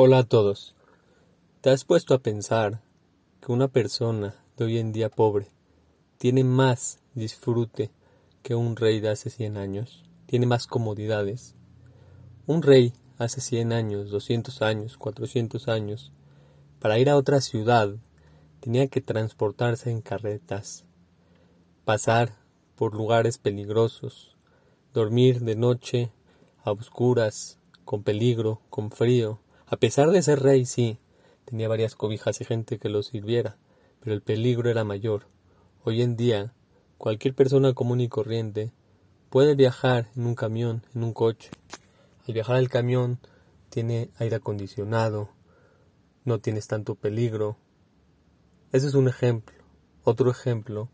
Hola 0.00 0.18
a 0.18 0.22
todos. 0.22 0.76
¿Te 1.60 1.70
has 1.70 1.84
puesto 1.84 2.14
a 2.14 2.20
pensar 2.20 2.80
que 3.40 3.50
una 3.50 3.66
persona 3.66 4.36
de 4.56 4.64
hoy 4.64 4.78
en 4.78 4.92
día 4.92 5.08
pobre 5.08 5.48
tiene 6.18 6.44
más 6.44 7.00
disfrute 7.14 7.90
que 8.44 8.54
un 8.54 8.76
rey 8.76 9.00
de 9.00 9.08
hace 9.08 9.28
100 9.28 9.56
años? 9.56 10.04
Tiene 10.26 10.46
más 10.46 10.68
comodidades. 10.68 11.56
Un 12.46 12.62
rey 12.62 12.92
hace 13.18 13.40
100 13.40 13.72
años, 13.72 14.10
200 14.10 14.62
años, 14.62 14.96
400 14.98 15.66
años, 15.66 16.12
para 16.78 17.00
ir 17.00 17.10
a 17.10 17.16
otra 17.16 17.40
ciudad 17.40 17.92
tenía 18.60 18.86
que 18.86 19.00
transportarse 19.00 19.90
en 19.90 20.00
carretas, 20.00 20.84
pasar 21.84 22.36
por 22.76 22.94
lugares 22.94 23.38
peligrosos, 23.38 24.36
dormir 24.94 25.40
de 25.40 25.56
noche 25.56 26.12
a 26.62 26.70
oscuras, 26.70 27.58
con 27.84 28.04
peligro, 28.04 28.60
con 28.70 28.92
frío, 28.92 29.40
a 29.70 29.76
pesar 29.76 30.10
de 30.10 30.22
ser 30.22 30.40
rey, 30.40 30.64
sí, 30.64 30.98
tenía 31.44 31.68
varias 31.68 31.94
cobijas 31.94 32.40
y 32.40 32.44
gente 32.46 32.78
que 32.78 32.88
lo 32.88 33.02
sirviera, 33.02 33.58
pero 34.00 34.14
el 34.14 34.22
peligro 34.22 34.70
era 34.70 34.82
mayor. 34.82 35.26
Hoy 35.84 36.00
en 36.00 36.16
día, 36.16 36.54
cualquier 36.96 37.34
persona 37.34 37.74
común 37.74 38.00
y 38.00 38.08
corriente 38.08 38.72
puede 39.28 39.54
viajar 39.54 40.08
en 40.16 40.26
un 40.26 40.34
camión, 40.34 40.86
en 40.94 41.04
un 41.04 41.12
coche. 41.12 41.50
Al 42.26 42.32
viajar 42.32 42.56
al 42.56 42.70
camión 42.70 43.18
tiene 43.68 44.08
aire 44.16 44.36
acondicionado, 44.36 45.28
no 46.24 46.38
tienes 46.38 46.66
tanto 46.66 46.94
peligro. 46.94 47.58
Ese 48.72 48.86
es 48.86 48.94
un 48.94 49.06
ejemplo. 49.06 49.54
Otro 50.02 50.30
ejemplo 50.30 50.88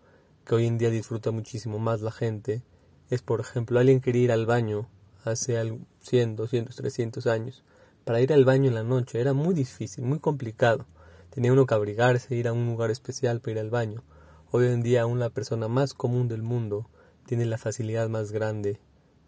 que 0.44 0.56
hoy 0.56 0.66
en 0.66 0.78
día 0.78 0.90
disfruta 0.90 1.30
muchísimo 1.30 1.78
más 1.78 2.00
la 2.00 2.10
gente 2.10 2.62
es, 3.08 3.22
por 3.22 3.40
ejemplo, 3.40 3.78
alguien 3.78 4.00
quiere 4.00 4.18
ir 4.18 4.32
al 4.32 4.46
baño 4.46 4.88
hace 5.24 5.78
100, 6.00 6.34
200, 6.34 6.74
300 6.74 7.26
años 7.28 7.62
para 8.04 8.20
ir 8.20 8.32
al 8.32 8.44
baño 8.44 8.68
en 8.68 8.74
la 8.74 8.84
noche 8.84 9.20
era 9.20 9.32
muy 9.32 9.54
difícil, 9.54 10.04
muy 10.04 10.18
complicado. 10.18 10.86
Tenía 11.30 11.52
uno 11.52 11.66
que 11.66 11.74
abrigarse, 11.74 12.36
ir 12.36 12.48
a 12.48 12.52
un 12.52 12.66
lugar 12.66 12.90
especial 12.90 13.40
para 13.40 13.52
ir 13.52 13.58
al 13.58 13.70
baño. 13.70 14.02
Hoy 14.50 14.66
en 14.66 14.82
día 14.82 15.02
aún 15.02 15.18
la 15.18 15.30
persona 15.30 15.68
más 15.68 15.94
común 15.94 16.28
del 16.28 16.42
mundo 16.42 16.88
tiene 17.26 17.46
la 17.46 17.58
facilidad 17.58 18.08
más 18.08 18.30
grande 18.30 18.78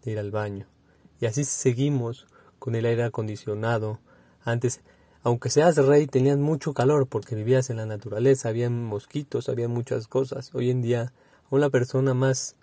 de 0.04 0.10
ir 0.12 0.18
al 0.18 0.30
baño. 0.30 0.66
Y 1.20 1.26
así 1.26 1.44
seguimos 1.44 2.26
con 2.58 2.74
el 2.74 2.86
aire 2.86 3.04
acondicionado. 3.04 3.98
Antes, 4.44 4.82
aunque 5.22 5.50
seas 5.50 5.76
rey, 5.76 6.06
tenías 6.06 6.38
mucho 6.38 6.74
calor 6.74 7.08
porque 7.08 7.34
vivías 7.34 7.70
en 7.70 7.78
la 7.78 7.86
naturaleza, 7.86 8.50
había 8.50 8.70
mosquitos, 8.70 9.48
había 9.48 9.68
muchas 9.68 10.06
cosas. 10.06 10.54
Hoy 10.54 10.70
en 10.70 10.82
día, 10.82 11.12
la 11.50 11.70
persona 11.70 12.14
más 12.14 12.54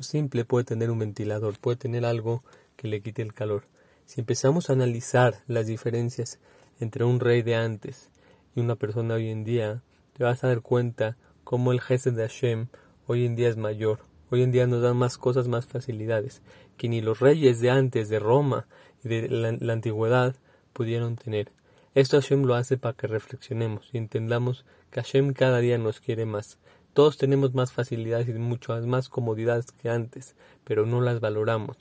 simple 0.00 0.44
puede 0.44 0.64
tener 0.64 0.90
un 0.90 1.00
ventilador, 1.00 1.58
puede 1.58 1.76
tener 1.76 2.04
algo 2.04 2.44
que 2.76 2.88
le 2.88 3.02
quite 3.02 3.22
el 3.22 3.34
calor. 3.34 3.64
Si 4.08 4.22
empezamos 4.22 4.70
a 4.70 4.72
analizar 4.72 5.42
las 5.48 5.66
diferencias 5.66 6.38
entre 6.80 7.04
un 7.04 7.20
rey 7.20 7.42
de 7.42 7.56
antes 7.56 8.10
y 8.56 8.60
una 8.60 8.74
persona 8.74 9.16
hoy 9.16 9.28
en 9.28 9.44
día, 9.44 9.82
te 10.14 10.24
vas 10.24 10.42
a 10.42 10.48
dar 10.48 10.62
cuenta 10.62 11.18
cómo 11.44 11.72
el 11.72 11.82
jefe 11.82 12.10
de 12.10 12.22
Hashem 12.22 12.68
hoy 13.06 13.26
en 13.26 13.36
día 13.36 13.50
es 13.50 13.58
mayor. 13.58 13.98
Hoy 14.30 14.42
en 14.42 14.50
día 14.50 14.66
nos 14.66 14.80
dan 14.80 14.96
más 14.96 15.18
cosas, 15.18 15.46
más 15.46 15.66
facilidades, 15.66 16.40
que 16.78 16.88
ni 16.88 17.02
los 17.02 17.20
reyes 17.20 17.60
de 17.60 17.68
antes, 17.68 18.08
de 18.08 18.18
Roma 18.18 18.66
y 19.04 19.08
de 19.08 19.28
la, 19.28 19.72
antigüedad, 19.74 20.36
pudieron 20.72 21.16
tener. 21.16 21.52
Esto 21.94 22.18
Hashem 22.18 22.44
lo 22.44 22.54
hace 22.54 22.78
para 22.78 22.96
que 22.96 23.08
reflexionemos 23.08 23.90
y 23.92 23.98
entendamos 23.98 24.64
que 24.90 25.02
Hashem 25.02 25.34
cada 25.34 25.58
día 25.58 25.76
nos 25.76 26.00
quiere 26.00 26.24
más. 26.24 26.56
Todos 26.94 27.18
tenemos 27.18 27.52
más 27.52 27.72
facilidades 27.72 28.26
y 28.26 28.32
muchas 28.32 28.86
más 28.86 29.10
comodidades 29.10 29.70
que 29.70 29.90
antes, 29.90 30.34
pero 30.64 30.86
no 30.86 31.02
las 31.02 31.20
valoramos. 31.20 31.76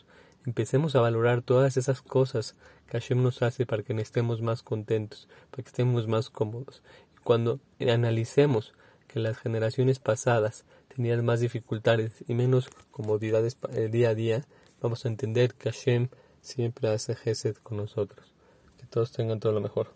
Empecemos 0.48 0.96
a 0.96 1.02
valorar 1.02 1.42
todas 1.42 1.76
esas 1.76 2.02
cosas 2.02 2.56
que 2.86 2.98
Hashem 2.98 3.22
nos 3.22 3.42
hace 3.42 3.66
para 3.66 3.84
que 3.84 3.92
estemos 4.00 4.42
más 4.42 4.64
contentos, 4.64 5.28
para 5.52 5.62
que 5.62 5.68
estemos 5.68 6.08
más 6.08 6.30
cómodos. 6.30 6.82
Cuando 7.26 7.60
analicemos 7.82 8.74
que 9.10 9.20
las 9.20 9.38
generaciones 9.38 10.00
pasadas 10.00 10.64
tenían 10.96 11.26
más 11.26 11.42
dificultades 11.42 12.24
y 12.30 12.34
menos 12.34 12.70
comodidades 12.92 13.58
día 13.92 14.12
a 14.12 14.16
día, 14.16 14.46
vamos 14.82 15.04
a 15.04 15.10
entender 15.10 15.54
que 15.54 15.70
Hashem 15.70 16.08
siempre 16.40 16.88
hace 16.88 17.14
gesed 17.16 17.58
con 17.58 17.76
nosotros. 17.76 18.34
Que 18.78 18.86
todos 18.86 19.12
tengan 19.12 19.42
todo 19.42 19.52
lo 19.52 19.60
mejor. 19.60 19.86